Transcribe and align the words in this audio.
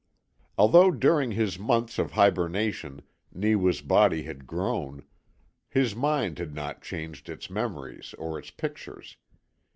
Although 0.57 0.89
during 0.89 1.29
his 1.33 1.59
months 1.59 1.99
of 1.99 2.13
hibernation 2.13 3.03
Neewa's 3.31 3.83
body 3.83 4.23
had 4.23 4.47
grown, 4.47 5.05
his 5.69 5.95
mind 5.95 6.39
had 6.39 6.55
not 6.55 6.81
changed 6.81 7.29
its 7.29 7.51
memories 7.51 8.15
or 8.17 8.39
its 8.39 8.49
pictures. 8.49 9.17